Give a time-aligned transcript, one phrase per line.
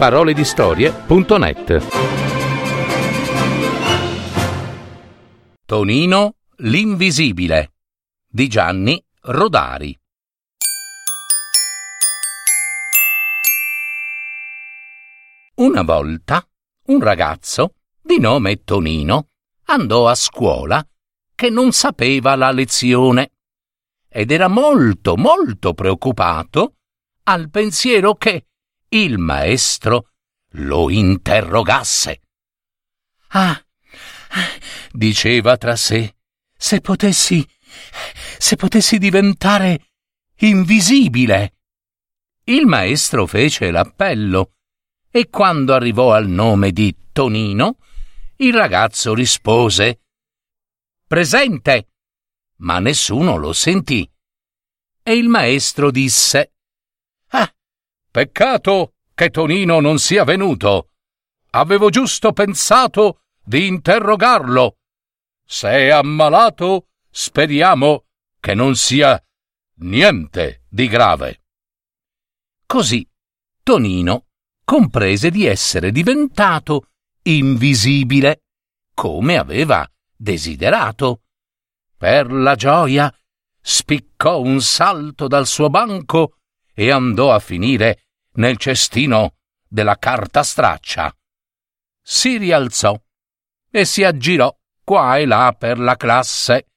[0.00, 1.86] paroledistorie.net
[5.66, 7.72] Tonino l'invisibile
[8.26, 9.94] di Gianni Rodari.
[15.56, 16.48] Una volta
[16.86, 19.28] un ragazzo di nome Tonino
[19.64, 20.82] andò a scuola
[21.34, 23.32] che non sapeva la lezione
[24.08, 26.76] ed era molto molto preoccupato
[27.24, 28.46] al pensiero che
[28.90, 30.10] il maestro
[30.54, 32.20] lo interrogasse.
[33.28, 33.64] Ah,
[34.90, 36.16] diceva tra sé,
[36.56, 37.46] se potessi,
[38.38, 39.92] se potessi diventare
[40.38, 41.54] invisibile.
[42.44, 44.54] Il maestro fece l'appello
[45.10, 47.78] e quando arrivò al nome di Tonino,
[48.36, 50.00] il ragazzo rispose
[51.06, 51.88] Presente.
[52.58, 54.08] Ma nessuno lo sentì.
[55.02, 56.52] E il maestro disse
[58.10, 60.90] peccato che Tonino non sia venuto.
[61.50, 64.78] Avevo giusto pensato di interrogarlo.
[65.44, 68.06] Se è ammalato, speriamo
[68.38, 69.22] che non sia
[69.80, 71.42] niente di grave.
[72.66, 73.08] Così
[73.62, 74.26] Tonino
[74.64, 76.90] comprese di essere diventato
[77.22, 78.42] invisibile,
[78.94, 81.22] come aveva desiderato.
[81.96, 83.12] Per la gioia
[83.60, 86.39] spiccò un salto dal suo banco
[86.80, 89.34] e andò a finire nel cestino
[89.68, 91.14] della carta straccia.
[92.00, 92.98] Si rialzò
[93.70, 94.50] e si aggirò
[94.82, 96.68] qua e là per la classe,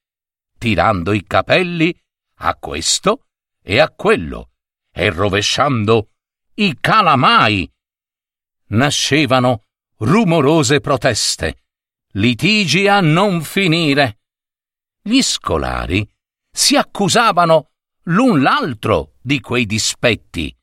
[0.58, 1.98] tirando i capelli
[2.40, 3.28] a questo
[3.62, 4.50] e a quello
[4.92, 6.10] e rovesciando
[6.56, 7.72] i calamai
[8.72, 9.62] nascevano
[10.00, 11.62] rumorose proteste,
[12.12, 14.20] litigi a non finire.
[15.00, 16.06] Gli scolari
[16.50, 17.70] si accusavano
[18.04, 20.54] l'un l'altro di quei dispetti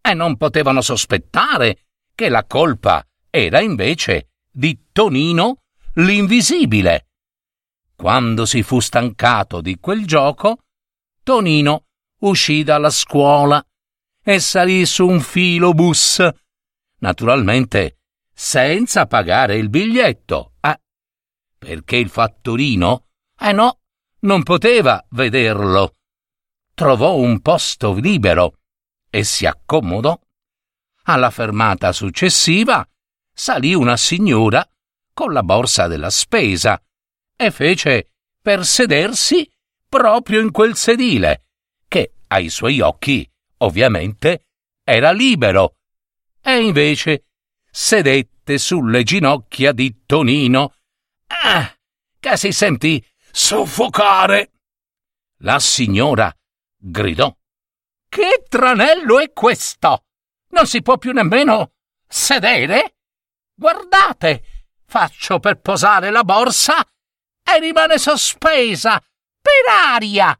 [0.00, 5.62] e non potevano sospettare che la colpa era invece di Tonino
[5.94, 7.08] l'invisibile.
[7.94, 10.64] Quando si fu stancato di quel gioco,
[11.22, 11.84] Tonino
[12.20, 13.64] uscì dalla scuola
[14.22, 16.26] e salì su un filobus
[17.00, 17.98] naturalmente
[18.32, 20.80] senza pagare il biglietto, eh,
[21.58, 23.06] perché il fattorino,
[23.38, 23.80] eh no,
[24.20, 25.97] non poteva vederlo.
[26.78, 28.60] Trovò un posto libero
[29.10, 30.16] e si accomodò.
[31.06, 32.88] Alla fermata successiva
[33.32, 34.64] salì una signora
[35.12, 36.80] con la borsa della spesa
[37.34, 39.50] e fece per sedersi
[39.88, 41.46] proprio in quel sedile,
[41.88, 44.46] che ai suoi occhi, ovviamente,
[44.84, 45.78] era libero
[46.40, 47.24] e invece
[47.68, 50.74] sedette sulle ginocchia di Tonino.
[51.26, 51.76] Ah,
[52.20, 54.52] che si sentì soffocare.
[55.38, 56.32] La signora
[56.78, 57.34] gridò.
[58.08, 60.04] Che tranello è questo?
[60.50, 61.72] Non si può più nemmeno
[62.06, 62.94] sedere?
[63.54, 64.44] Guardate,
[64.86, 66.82] faccio per posare la borsa
[67.42, 68.98] e rimane sospesa
[69.40, 70.38] per aria.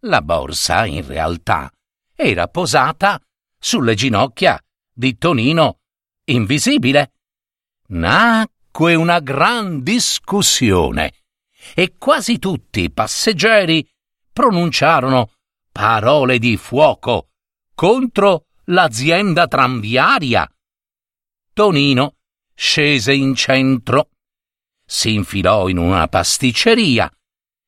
[0.00, 1.70] La borsa, in realtà,
[2.14, 3.20] era posata
[3.58, 5.80] sulle ginocchia di Tonino
[6.24, 7.12] invisibile.
[7.88, 11.12] Nacque una gran discussione
[11.74, 13.86] e quasi tutti i passeggeri
[14.32, 15.32] pronunciarono
[15.80, 17.30] parole di fuoco
[17.74, 20.46] contro l'azienda tranviaria.
[21.54, 22.16] Tonino
[22.54, 24.10] scese in centro,
[24.84, 27.10] si infilò in una pasticceria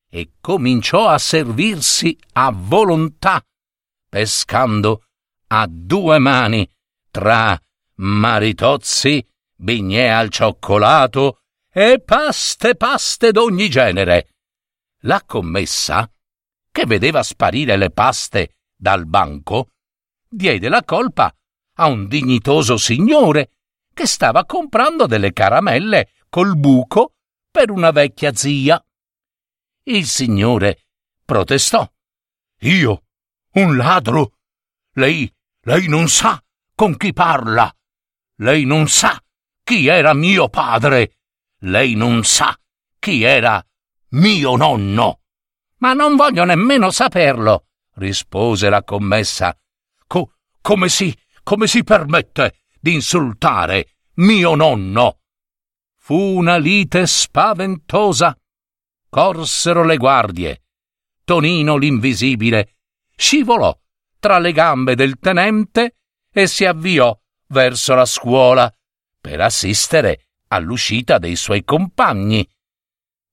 [0.07, 3.43] e cominciò a servirsi a volontà,
[4.07, 5.05] pescando
[5.47, 6.69] a due mani
[7.09, 7.59] tra
[7.95, 11.39] maritozzi, bignè al cioccolato
[11.71, 14.35] e paste paste d'ogni genere.
[15.05, 16.07] La commessa,
[16.73, 19.69] che vedeva sparire le paste dal banco,
[20.27, 21.31] diede la colpa
[21.75, 23.51] a un dignitoso signore
[23.93, 27.13] che stava comprando delle caramelle col buco
[27.51, 28.83] per una vecchia zia.
[29.83, 30.87] Il signore
[31.23, 31.87] protestò.
[32.61, 33.03] Io?
[33.51, 34.37] Un ladro?
[34.93, 35.31] Lei,
[35.65, 36.43] lei non sa
[36.73, 37.71] con chi parla.
[38.37, 39.23] Lei non sa
[39.63, 41.17] chi era mio padre.
[41.59, 42.59] Lei non sa
[42.97, 43.63] chi era
[44.09, 45.19] mio nonno.
[45.83, 47.65] Ma non voglio nemmeno saperlo,
[47.95, 49.53] rispose la commessa.
[50.07, 51.13] Co- come si,
[51.43, 55.19] come si permette di insultare mio nonno?
[55.97, 58.33] Fu una lite spaventosa.
[59.09, 60.63] Corsero le guardie.
[61.25, 62.75] Tonino l'invisibile
[63.17, 63.77] scivolò
[64.19, 65.97] tra le gambe del tenente
[66.31, 67.13] e si avviò
[67.47, 68.73] verso la scuola
[69.19, 72.49] per assistere all'uscita dei suoi compagni.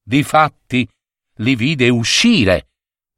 [0.03, 0.89] Difatti
[1.41, 2.71] li vide uscire,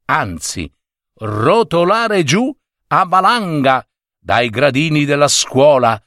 [0.05, 0.71] anzi
[1.19, 2.53] rotolare giù
[2.87, 3.87] a valanga
[4.19, 6.01] dai gradini della scuola,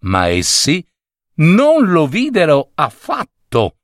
[0.00, 0.84] Ma essi
[1.36, 3.78] non lo videro affatto.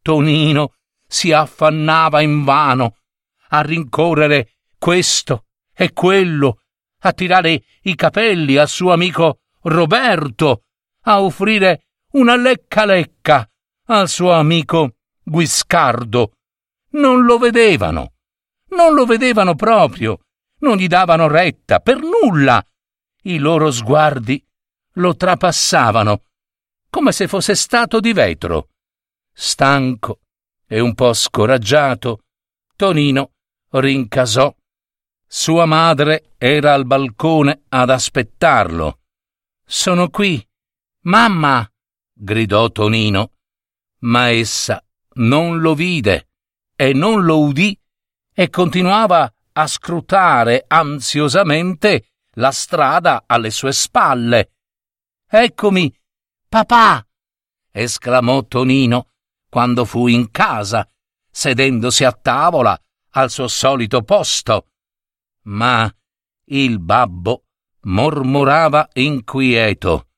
[0.00, 0.74] Tonino
[1.06, 2.96] si affannava invano
[3.48, 6.60] a rincorrere questo e quello,
[7.00, 10.64] a tirare i capelli al suo amico Roberto,
[11.02, 13.48] a offrire una lecca lecca
[13.86, 16.34] al suo amico Guiscardo.
[16.92, 18.14] Non lo vedevano,
[18.70, 20.20] non lo vedevano proprio,
[20.58, 22.64] non gli davano retta per nulla.
[23.22, 24.44] I loro sguardi
[24.94, 26.22] lo trapassavano
[26.90, 28.70] come se fosse stato di vetro.
[29.32, 30.20] Stanco
[30.66, 32.24] e un po' scoraggiato,
[32.76, 33.32] Tonino
[33.70, 34.52] rincasò.
[35.26, 38.98] Sua madre era al balcone ad aspettarlo.
[39.64, 40.44] Sono qui.
[41.02, 41.66] Mamma!
[42.12, 43.32] gridò Tonino,
[44.00, 44.84] ma essa
[45.14, 46.29] non lo vide
[46.80, 47.78] e non lo udì
[48.32, 54.52] e continuava a scrutare ansiosamente la strada alle sue spalle.
[55.28, 55.94] Eccomi,
[56.48, 57.06] papà!
[57.70, 59.10] esclamò Tonino
[59.50, 60.88] quando fu in casa,
[61.30, 62.80] sedendosi a tavola
[63.10, 64.70] al suo solito posto.
[65.48, 65.94] Ma
[66.46, 67.44] il babbo
[67.82, 70.08] mormorava inquieto.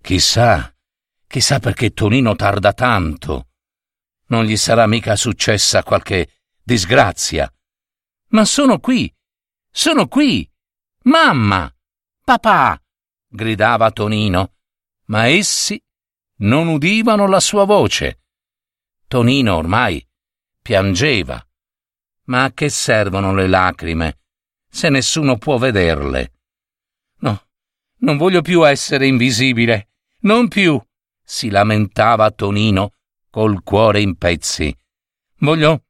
[0.00, 0.74] Chissà,
[1.26, 3.48] chissà perché Tonino tarda tanto.
[4.28, 7.52] Non gli sarà mica successa qualche disgrazia.
[8.28, 9.12] Ma sono qui,
[9.70, 10.50] sono qui.
[11.02, 11.72] Mamma,
[12.24, 12.80] papà,
[13.28, 14.54] gridava Tonino,
[15.06, 15.80] ma essi
[16.38, 18.22] non udivano la sua voce.
[19.06, 20.04] Tonino ormai
[20.60, 21.40] piangeva.
[22.24, 24.18] Ma a che servono le lacrime
[24.68, 26.32] se nessuno può vederle?
[27.20, 27.46] No,
[27.98, 29.90] non voglio più essere invisibile,
[30.22, 30.80] non più,
[31.22, 32.95] si lamentava Tonino
[33.36, 34.74] col cuore in pezzi.
[35.40, 35.84] Voglio,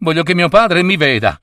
[0.00, 1.42] voglio che mio padre mi veda,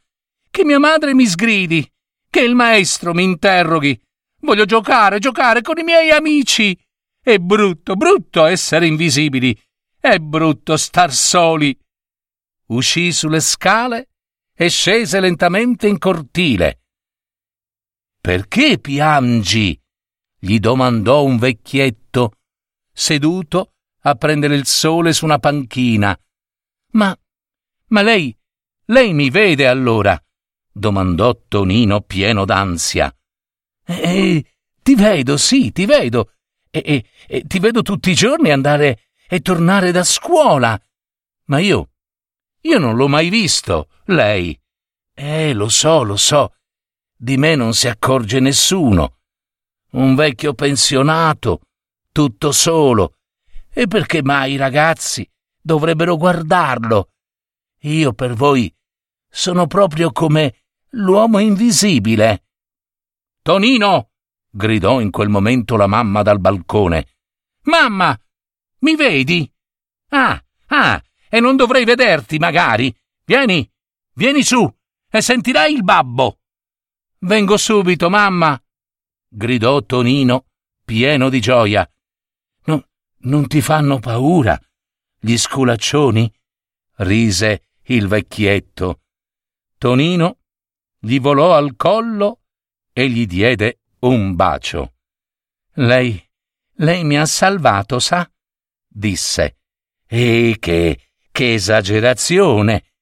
[0.51, 1.91] che mia madre mi sgridi,
[2.29, 3.99] che il maestro mi interroghi.
[4.41, 6.79] Voglio giocare, giocare con i miei amici.
[7.19, 9.59] È brutto, brutto essere invisibili.
[9.99, 11.75] È brutto star soli.
[12.67, 14.09] Uscì sulle scale
[14.53, 16.81] e scese lentamente in cortile.
[18.21, 19.75] Perché piangi?
[20.39, 22.33] gli domandò un vecchietto,
[22.93, 23.71] seduto
[24.09, 26.17] a prendere il sole su una panchina.
[26.91, 27.17] Ma,
[27.87, 28.35] ma lei,
[28.85, 30.19] lei mi vede allora?
[30.71, 33.13] domandò Tonino pieno d'ansia.
[33.85, 34.45] Eh,
[34.81, 36.33] ti vedo, sì, ti vedo.
[36.69, 40.79] E, e, e ti vedo tutti i giorni andare e tornare da scuola.
[41.45, 41.89] Ma io,
[42.61, 44.57] io non l'ho mai visto, lei.
[45.13, 46.53] Eh, lo so, lo so.
[47.15, 49.17] Di me non si accorge nessuno.
[49.91, 51.61] Un vecchio pensionato,
[52.11, 53.15] tutto solo.
[53.77, 55.29] E perché mai i ragazzi
[55.61, 57.11] dovrebbero guardarlo?
[57.81, 58.75] Io per voi
[59.29, 60.63] sono proprio come
[60.93, 62.45] l'uomo invisibile.
[63.43, 64.13] Tonino!
[64.49, 67.05] gridò in quel momento la mamma dal balcone.
[67.65, 68.19] Mamma!
[68.79, 69.47] Mi vedi?
[70.09, 72.91] Ah, ah, e non dovrei vederti, magari.
[73.25, 73.71] Vieni,
[74.13, 74.67] vieni su
[75.07, 76.39] e sentirai il babbo.
[77.19, 78.59] Vengo subito, mamma,
[79.27, 80.47] gridò Tonino,
[80.83, 81.87] pieno di gioia.
[83.19, 84.59] No, non ti fanno paura
[85.19, 86.31] gli sculaccioni?
[86.97, 89.01] rise il vecchietto.
[89.77, 90.39] Tonino
[90.99, 92.41] gli volò al collo
[92.91, 94.93] e gli diede un bacio.
[95.73, 96.23] Lei,
[96.75, 98.29] lei mi ha salvato, sa?
[98.87, 99.57] disse.
[100.07, 102.93] E che, che esagerazione!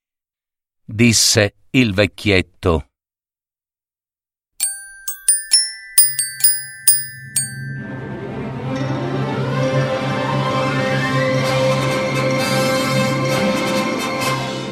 [0.83, 2.89] disse il vecchietto.